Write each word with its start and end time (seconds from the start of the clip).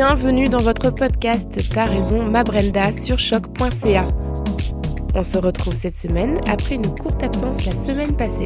Bienvenue 0.00 0.48
dans 0.48 0.60
votre 0.60 0.90
podcast 0.90 1.58
T'as 1.74 1.82
raison, 1.82 2.22
ma 2.22 2.44
Brenda 2.44 2.92
sur 2.92 3.18
choc.ca. 3.18 4.04
On 5.16 5.24
se 5.24 5.38
retrouve 5.38 5.74
cette 5.74 5.98
semaine 5.98 6.38
après 6.46 6.76
une 6.76 6.94
courte 6.94 7.20
absence 7.24 7.66
la 7.66 7.74
semaine 7.74 8.16
passée. 8.16 8.44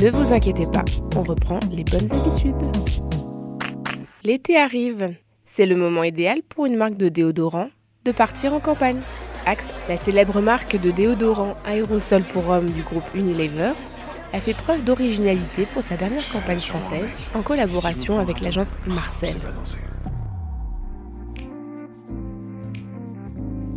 Ne 0.00 0.10
vous 0.10 0.32
inquiétez 0.32 0.66
pas, 0.72 0.84
on 1.14 1.22
reprend 1.22 1.60
les 1.70 1.84
bonnes 1.84 2.10
habitudes. 2.10 2.60
L'été 4.24 4.56
arrive. 4.56 5.14
C'est 5.44 5.64
le 5.64 5.76
moment 5.76 6.02
idéal 6.02 6.40
pour 6.48 6.66
une 6.66 6.74
marque 6.74 6.96
de 6.96 7.08
déodorant 7.08 7.68
de 8.04 8.10
partir 8.10 8.52
en 8.52 8.58
campagne. 8.58 8.98
Axe, 9.46 9.70
la 9.88 9.96
célèbre 9.96 10.40
marque 10.40 10.74
de 10.82 10.90
déodorant 10.90 11.54
aérosol 11.64 12.24
pour 12.24 12.48
hommes 12.48 12.72
du 12.72 12.82
groupe 12.82 13.06
Unilever, 13.14 13.74
a 14.32 14.40
fait 14.40 14.54
preuve 14.54 14.82
d'originalité 14.82 15.66
pour 15.72 15.84
sa 15.84 15.96
dernière 15.96 16.28
campagne 16.32 16.58
française 16.58 17.06
en 17.32 17.42
collaboration 17.42 18.18
avec 18.18 18.40
l'agence 18.40 18.72
Marcel. 18.88 19.36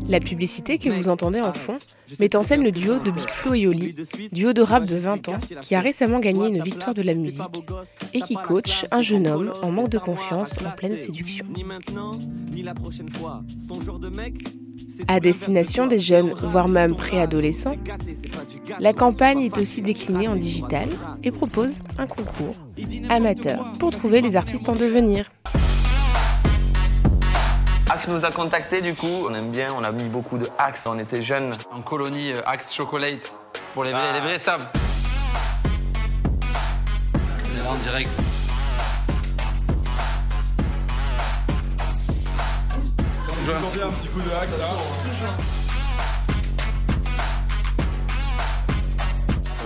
La 0.10 0.20
publicité 0.20 0.80
que 0.80 0.90
vous 0.90 1.08
entendez 1.08 1.40
en 1.40 1.54
fond 1.54 1.78
met 2.20 2.36
en 2.36 2.42
scène 2.42 2.64
le 2.64 2.72
duo 2.72 2.98
de 2.98 3.12
Big 3.12 3.30
Flo 3.30 3.54
et 3.54 3.68
Oli, 3.68 3.94
duo 4.32 4.54
de 4.54 4.62
rap 4.64 4.86
de 4.86 4.96
20 4.96 5.30
ans 5.30 5.40
qui 5.62 5.76
a 5.76 5.82
récemment 5.82 6.20
gagné 6.20 6.48
une 6.48 6.64
victoire 6.64 6.96
de 6.96 7.04
la 7.04 7.14
musique 7.14 7.44
et 8.16 8.20
qui 8.20 8.34
coach 8.34 8.86
un 8.90 9.04
jeune 9.04 9.28
homme 9.28 9.54
en 9.62 9.72
manque 9.72 9.90
de 9.90 10.00
confiance 10.00 10.56
en 10.66 10.72
pleine 10.72 10.98
séduction. 10.98 11.46
À 15.08 15.20
destination 15.20 15.86
des 15.86 16.00
jeunes, 16.00 16.34
voire 16.34 16.68
même 16.68 16.96
préadolescents, 16.96 17.76
la 18.80 18.94
campagne 18.94 19.42
est 19.42 19.58
aussi 19.58 19.82
déclinée 19.84 20.28
en 20.28 20.36
digital 20.36 20.90
et 21.24 21.32
propose 21.32 21.80
un 22.00 22.08
concours 22.08 22.56
amateur 23.10 23.74
pour 23.80 23.92
trouver 23.92 24.22
les 24.22 24.36
artistes 24.36 24.70
en 24.70 24.74
devenir. 24.74 25.30
Axe 28.00 28.08
nous 28.08 28.24
a 28.24 28.32
contactés 28.32 28.82
du 28.82 28.96
coup. 28.96 29.26
On 29.30 29.34
aime 29.36 29.52
bien, 29.52 29.74
on 29.78 29.84
a 29.84 29.92
mis 29.92 30.06
beaucoup 30.06 30.38
de 30.38 30.48
Axe. 30.58 30.88
On 30.88 30.98
était 30.98 31.22
jeunes. 31.22 31.54
En 31.70 31.82
colonie 31.82 32.32
euh, 32.32 32.40
Axe 32.46 32.74
Chocolate. 32.74 33.34
Pour 33.74 33.84
les 33.84 33.92
vrais, 33.92 34.02
Ah. 34.10 34.14
les 34.14 34.22
vrais 34.22 34.38
savent. 34.38 34.68
On 37.14 37.60
est 37.60 37.62
là 37.62 37.70
en 37.70 37.76
direct. 37.76 38.10
Toujours 43.34 43.56
un 43.58 43.62
petit 43.70 43.82
un 43.82 43.92
petit 43.92 44.08
coup 44.08 44.22
de 44.22 44.32
axe 44.42 44.58
là. 44.58 44.66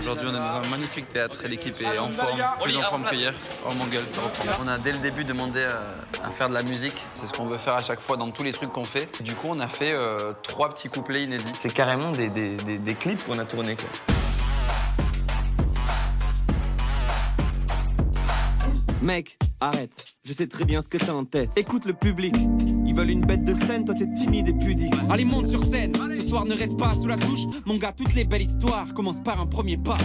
Aujourd'hui, 0.04 0.28
on 0.28 0.36
est 0.36 0.40
dans 0.40 0.68
un 0.68 0.68
magnifique 0.68 1.08
théâtre 1.08 1.46
et 1.46 1.48
l'équipe 1.48 1.80
est 1.82 1.98
en 1.98 2.10
forme, 2.10 2.42
plus 2.62 2.76
en 2.76 2.82
forme 2.82 3.06
que 3.06 3.16
hier. 3.16 3.34
Oh 3.66 3.74
mon 3.78 3.86
gueule, 3.86 4.04
ça 4.08 4.20
reprend. 4.22 4.44
On 4.64 4.68
a 4.68 4.78
dès 4.78 4.92
le 4.92 4.98
début 5.00 5.24
demandé 5.24 5.64
à, 5.64 6.28
à 6.28 6.30
faire 6.30 6.50
de 6.50 6.54
la 6.54 6.64
musique. 6.64 6.96
C'est 7.16 7.26
ce 7.26 7.32
qu'on 7.32 7.46
veut 7.46 7.58
faire 7.58 7.76
à 7.76 7.84
chaque 7.84 8.02
fois 8.02 8.18
dans 8.18 8.30
tous 8.30 8.44
les 8.44 8.52
trucs 8.52 8.74
qu'on 8.74 8.84
fait. 8.84 9.08
Du 9.22 9.34
coup, 9.34 9.48
on 9.50 9.60
a 9.60 9.68
fait 9.70 9.94
euh, 9.94 10.34
trois 10.44 10.70
petits 10.70 10.90
couplets 10.90 11.24
inédits. 11.24 11.54
C'est 11.58 11.74
carrément 11.74 12.12
des, 12.12 12.28
des- 12.30 12.56
des- 12.58 12.78
des 12.78 12.96
clips 12.96 13.26
qu'on 13.26 13.40
a 13.40 13.46
tournés. 13.46 13.78
Quoi. 13.78 13.90
Mec, 19.02 19.38
arrête. 19.62 20.13
Je 20.26 20.32
sais 20.32 20.48
très 20.48 20.64
bien 20.64 20.82
ce 20.82 20.88
que 20.88 20.98
t'as 20.98 21.12
en 21.12 21.26
tête. 21.26 21.50
Écoute 21.58 21.84
le 21.86 21.92
public. 21.94 22.34
Ils 22.86 22.94
veulent 22.96 23.10
une 23.10 23.26
bête 23.26 23.44
de 23.44 23.54
scène, 23.54 23.84
toi 23.84 23.94
t'es 23.94 24.08
timide 24.14 24.48
et 24.48 24.54
pudique. 24.54 24.94
Allez, 25.10 25.26
monte 25.26 25.48
sur 25.48 25.62
scène. 25.66 25.92
Ce 26.16 26.22
soir, 26.22 26.46
ne 26.46 26.56
reste 26.56 26.78
pas 26.78 26.94
sous 26.94 27.08
la 27.08 27.18
douche. 27.18 27.42
Mon 27.66 27.76
gars, 27.76 27.92
toutes 27.92 28.14
les 28.14 28.24
belles 28.24 28.44
histoires 28.44 28.94
commencent 28.94 29.22
par 29.22 29.42
un 29.42 29.46
premier 29.46 29.76
pas. 29.78 29.98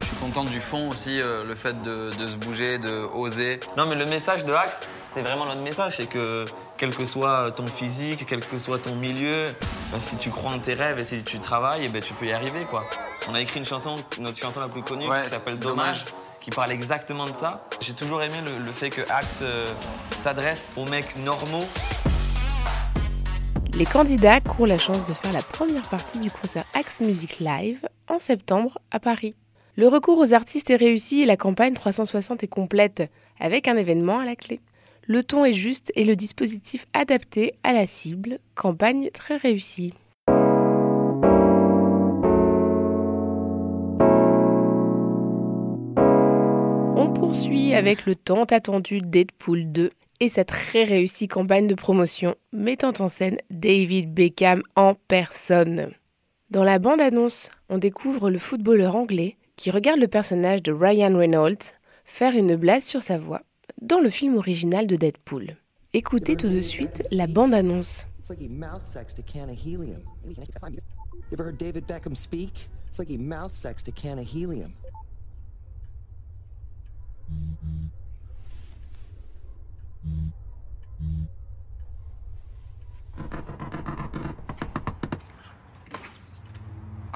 Je 0.00 0.06
suis 0.06 0.16
content 0.16 0.44
du 0.44 0.58
fond 0.58 0.88
aussi, 0.88 1.20
euh, 1.20 1.44
le 1.44 1.54
fait 1.54 1.82
de, 1.82 2.08
de 2.18 2.26
se 2.26 2.36
bouger, 2.38 2.78
de 2.78 3.04
oser. 3.14 3.60
Non, 3.76 3.84
mais 3.86 3.96
le 3.96 4.06
message 4.06 4.46
de 4.46 4.52
Axe, 4.54 4.88
c'est 5.08 5.20
vraiment 5.20 5.44
notre 5.44 5.60
message. 5.60 5.96
C'est 5.98 6.08
que 6.08 6.46
quel 6.78 6.96
que 6.96 7.04
soit 7.04 7.50
ton 7.52 7.66
physique, 7.66 8.24
quel 8.26 8.40
que 8.40 8.58
soit 8.58 8.78
ton 8.78 8.94
milieu, 8.96 9.48
bah, 9.92 9.98
si 10.00 10.16
tu 10.16 10.30
crois 10.30 10.52
en 10.54 10.58
tes 10.60 10.72
rêves 10.72 10.98
et 10.98 11.04
si 11.04 11.22
tu 11.24 11.40
travailles, 11.40 11.82
eh 11.84 11.88
ben, 11.88 12.00
tu 12.00 12.14
peux 12.14 12.24
y 12.24 12.32
arriver. 12.32 12.64
quoi. 12.70 12.88
On 13.28 13.34
a 13.34 13.40
écrit 13.42 13.60
une 13.60 13.66
chanson, 13.66 13.96
notre 14.18 14.38
chanson 14.38 14.60
la 14.60 14.68
plus 14.68 14.82
connue, 14.82 15.06
Ouais, 15.10 15.24
qui 15.24 15.30
s'appelle. 15.30 15.58
Dommage. 15.58 16.06
Qui 16.46 16.50
parle 16.52 16.70
exactement 16.70 17.24
de 17.24 17.34
ça. 17.34 17.66
J'ai 17.80 17.92
toujours 17.92 18.22
aimé 18.22 18.36
le, 18.64 18.70
fait 18.70 18.88
que 18.88 19.00
Axe 19.10 19.40
euh, 19.42 19.66
s'adresse 20.22 20.74
aux 20.76 20.84
mecs 20.84 21.16
normaux 21.24 21.64
Les 23.74 23.84
candidats 23.84 24.40
courent 24.40 24.68
la 24.68 24.78
chance 24.78 25.04
de 25.06 25.12
faire 25.12 25.32
la 25.32 25.42
première 25.42 25.88
partie 25.88 26.20
du 26.20 26.30
concert 26.30 26.64
Axe 26.72 27.00
Music 27.00 27.40
Live 27.40 27.88
en 28.08 28.20
septembre 28.20 28.78
à 28.92 29.00
Paris. 29.00 29.34
Le 29.74 29.88
recours 29.88 30.18
aux 30.18 30.34
artistes 30.34 30.70
est 30.70 30.76
réussi 30.76 31.20
et 31.20 31.26
la 31.26 31.36
campagne 31.36 31.74
360 31.74 32.44
est 32.44 32.48
complète, 32.48 33.10
avec 33.40 33.66
un 33.66 33.76
événement 33.76 34.20
à 34.20 34.24
la 34.24 34.36
clé. 34.36 34.60
Le 35.08 35.24
ton 35.24 35.44
est 35.44 35.52
juste 35.52 35.90
et 35.96 36.04
le 36.04 36.14
dispositif 36.14 36.86
adapté 36.92 37.54
à 37.64 37.72
la 37.72 37.88
cible, 37.88 38.38
campagne 38.54 39.10
très 39.10 39.36
réussie. 39.36 39.94
On 47.06 47.12
poursuit 47.12 47.72
avec 47.72 48.04
le 48.04 48.16
tant 48.16 48.42
attendu 48.42 49.00
Deadpool 49.00 49.70
2 49.70 49.90
et 50.18 50.28
sa 50.28 50.44
très 50.44 50.82
réussie 50.82 51.28
campagne 51.28 51.68
de 51.68 51.76
promotion 51.76 52.34
mettant 52.52 52.94
en 52.98 53.08
scène 53.08 53.36
David 53.48 54.12
Beckham 54.12 54.60
en 54.74 54.94
personne. 55.06 55.92
Dans 56.50 56.64
la 56.64 56.80
bande-annonce, 56.80 57.50
on 57.68 57.78
découvre 57.78 58.28
le 58.28 58.40
footballeur 58.40 58.96
anglais 58.96 59.36
qui 59.54 59.70
regarde 59.70 60.00
le 60.00 60.08
personnage 60.08 60.64
de 60.64 60.72
Ryan 60.72 61.16
Reynolds 61.16 61.74
faire 62.04 62.34
une 62.34 62.56
blague 62.56 62.82
sur 62.82 63.02
sa 63.02 63.18
voix 63.18 63.42
dans 63.80 64.00
le 64.00 64.10
film 64.10 64.36
original 64.36 64.88
de 64.88 64.96
Deadpool. 64.96 65.56
Écoutez 65.92 66.34
tout 66.34 66.48
de 66.48 66.60
suite 66.60 67.04
la 67.12 67.28
bande-annonce. 67.28 68.08
It's 68.18 68.30
like 68.30 68.40
mouth. 68.50 68.82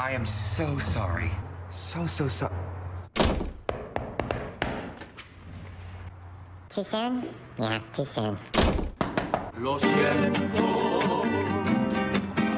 I 0.00 0.12
am 0.12 0.24
so 0.24 0.78
sorry. 0.78 1.30
So, 1.68 2.06
so 2.06 2.26
sorry. 2.26 2.54
Too 6.70 6.84
soon? 6.84 7.28
Yeah, 7.58 7.80
too 7.92 8.06
soon. 8.06 8.38
Lo 9.58 9.78
siento, 9.78 11.22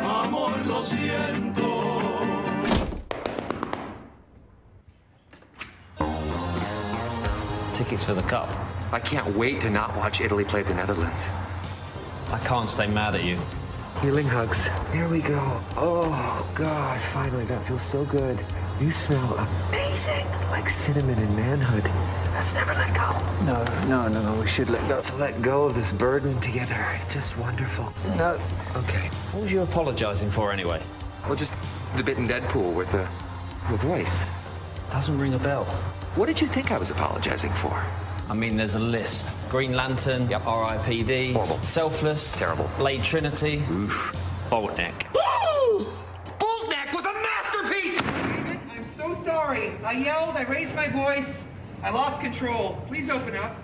amor, 0.04 0.56
lo 0.66 0.82
siento. 0.82 1.68
Tickets 7.74 8.04
for 8.04 8.14
the 8.14 8.22
cup. 8.22 8.54
I 8.92 9.00
can't 9.00 9.26
wait 9.36 9.60
to 9.62 9.70
not 9.70 9.96
watch 9.96 10.20
Italy 10.20 10.44
play 10.44 10.62
the 10.62 10.74
Netherlands. 10.74 11.28
I 12.30 12.38
can't 12.44 12.70
stay 12.70 12.86
mad 12.86 13.16
at 13.16 13.24
you. 13.24 13.40
Healing 14.02 14.26
hugs. 14.26 14.68
Here 14.92 15.08
we 15.08 15.20
go. 15.20 15.62
Oh, 15.76 16.44
God, 16.56 17.00
finally, 17.00 17.44
that 17.44 17.64
feels 17.64 17.84
so 17.84 18.04
good. 18.04 18.44
You 18.80 18.90
smell 18.90 19.38
amazing, 19.68 20.26
like 20.50 20.68
cinnamon 20.68 21.20
and 21.20 21.32
manhood. 21.36 21.84
Let's 22.32 22.52
never 22.52 22.74
let 22.74 22.92
go. 22.96 23.12
No, 23.44 23.62
no, 23.86 24.08
no, 24.08 24.20
no. 24.20 24.40
We 24.40 24.48
should 24.48 24.70
let 24.70 24.88
go. 24.88 25.00
To 25.00 25.16
let 25.18 25.40
go 25.40 25.66
of 25.66 25.76
this 25.76 25.92
burden 25.92 26.40
together. 26.40 26.84
Just 27.10 27.38
wonderful. 27.38 27.94
No. 28.16 28.40
Okay. 28.74 29.08
What 29.30 29.42
was 29.42 29.52
you 29.52 29.62
apologising 29.62 30.32
for 30.32 30.50
anyway? 30.50 30.82
Well, 31.26 31.36
just 31.36 31.54
the 31.96 32.02
bit 32.02 32.18
in 32.18 32.26
Deadpool 32.26 32.74
with 32.74 32.90
the, 32.90 33.08
the 33.70 33.76
voice. 33.76 34.26
Doesn't 34.90 35.16
ring 35.16 35.34
a 35.34 35.38
bell. 35.38 35.64
What 36.16 36.26
did 36.26 36.40
you 36.40 36.48
think 36.48 36.72
I 36.72 36.76
was 36.76 36.90
apologizing 36.90 37.52
for? 37.54 37.80
I 38.32 38.34
mean, 38.34 38.56
there's 38.56 38.76
a 38.76 38.78
list. 38.78 39.30
Green 39.50 39.74
Lantern, 39.74 40.32
R.I.P.D., 40.32 41.34
Horrible. 41.34 41.62
Selfless, 41.62 42.38
Terrible. 42.38 42.66
Blade 42.78 43.04
Trinity, 43.04 43.62
Oof. 43.70 44.10
Boltneck. 44.48 45.04
Boltneck 46.38 46.94
was 46.94 47.04
a 47.04 47.12
masterpiece! 47.12 48.00
I'm 48.70 48.86
so 48.96 49.22
sorry. 49.22 49.72
I 49.84 49.92
yelled, 49.92 50.34
I 50.34 50.44
raised 50.44 50.74
my 50.74 50.88
voice, 50.88 51.26
I 51.82 51.90
lost 51.90 52.22
control. 52.22 52.82
Please 52.88 53.10
open 53.10 53.36
up. 53.36 53.54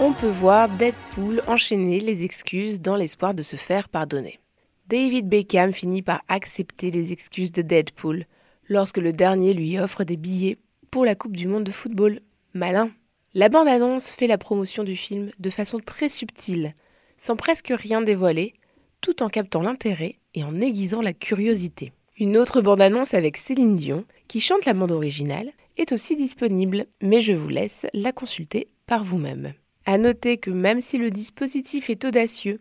On 0.00 0.14
peut 0.14 0.30
voir 0.30 0.70
Deadpool 0.70 1.42
enchaîner 1.46 2.00
les 2.00 2.24
excuses 2.24 2.80
dans 2.80 2.96
l'espoir 2.96 3.34
de 3.34 3.42
se 3.42 3.56
faire 3.56 3.90
pardonner. 3.90 4.40
David 4.88 5.28
Beckham 5.28 5.74
finit 5.74 6.00
par 6.00 6.22
accepter 6.28 6.90
les 6.90 7.12
excuses 7.12 7.52
de 7.52 7.60
Deadpool 7.60 8.24
lorsque 8.70 8.96
le 8.96 9.12
dernier 9.12 9.52
lui 9.52 9.78
offre 9.78 10.02
des 10.02 10.16
billets 10.16 10.56
pour 10.90 11.04
la 11.04 11.14
Coupe 11.14 11.36
du 11.36 11.46
Monde 11.46 11.64
de 11.64 11.72
football. 11.72 12.20
Malin. 12.54 12.90
La 13.34 13.50
bande-annonce 13.50 14.10
fait 14.10 14.26
la 14.26 14.38
promotion 14.38 14.84
du 14.84 14.96
film 14.96 15.30
de 15.38 15.50
façon 15.50 15.78
très 15.78 16.08
subtile, 16.08 16.74
sans 17.18 17.36
presque 17.36 17.70
rien 17.76 18.00
dévoiler, 18.00 18.54
tout 19.02 19.22
en 19.22 19.28
captant 19.28 19.60
l'intérêt 19.60 20.16
et 20.32 20.42
en 20.42 20.58
aiguisant 20.58 21.02
la 21.02 21.12
curiosité. 21.12 21.92
Une 22.18 22.38
autre 22.38 22.62
bande-annonce 22.62 23.12
avec 23.12 23.36
Céline 23.36 23.76
Dion, 23.76 24.06
qui 24.26 24.40
chante 24.40 24.64
la 24.64 24.72
bande 24.72 24.92
originale, 24.92 25.50
est 25.76 25.92
aussi 25.92 26.16
disponible, 26.16 26.86
mais 27.02 27.20
je 27.20 27.34
vous 27.34 27.48
laisse 27.50 27.86
la 27.92 28.12
consulter 28.12 28.68
par 28.86 29.04
vous-même. 29.04 29.52
À 29.84 29.98
noter 29.98 30.38
que 30.38 30.50
même 30.50 30.80
si 30.80 30.96
le 30.96 31.10
dispositif 31.10 31.90
est 31.90 32.06
audacieux, 32.06 32.60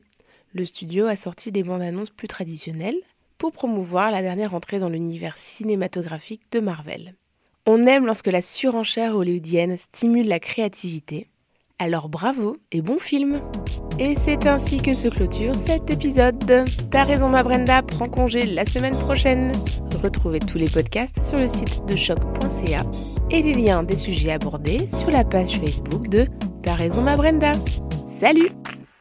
le 0.57 0.65
studio 0.65 1.05
a 1.05 1.15
sorti 1.15 1.51
des 1.51 1.63
bandes 1.63 1.81
annonces 1.81 2.09
plus 2.09 2.27
traditionnelles 2.27 2.99
pour 3.37 3.51
promouvoir 3.51 4.11
la 4.11 4.21
dernière 4.21 4.55
entrée 4.55 4.79
dans 4.79 4.89
l'univers 4.89 5.37
cinématographique 5.37 6.41
de 6.51 6.59
Marvel. 6.59 7.13
On 7.67 7.85
aime 7.85 8.05
lorsque 8.05 8.27
la 8.27 8.41
surenchère 8.41 9.15
hollywoodienne 9.15 9.77
stimule 9.77 10.27
la 10.27 10.39
créativité. 10.39 11.27
Alors 11.79 12.09
bravo 12.09 12.57
et 12.71 12.81
bon 12.81 12.97
film 12.97 13.39
Et 13.99 14.15
c'est 14.15 14.47
ainsi 14.47 14.81
que 14.81 14.93
se 14.93 15.09
clôture 15.09 15.53
cet 15.53 15.91
épisode. 15.91 16.65
T'as 16.89 17.03
raison 17.03 17.29
ma 17.29 17.43
Brenda 17.43 17.83
prend 17.83 18.07
congé 18.07 18.47
la 18.47 18.65
semaine 18.65 18.97
prochaine. 18.97 19.51
Retrouvez 20.01 20.39
tous 20.39 20.57
les 20.57 20.65
podcasts 20.65 21.23
sur 21.23 21.37
le 21.37 21.47
site 21.47 21.85
de 21.85 21.95
choc.ca 21.95 22.83
et 23.29 23.43
les 23.43 23.53
liens 23.53 23.83
des 23.83 23.95
sujets 23.95 24.31
abordés 24.31 24.87
sur 24.89 25.11
la 25.11 25.23
page 25.23 25.59
Facebook 25.59 26.07
de 26.09 26.25
T'as 26.63 26.73
raison 26.73 27.03
ma 27.03 27.15
Brenda. 27.15 27.51
Salut 28.19 28.49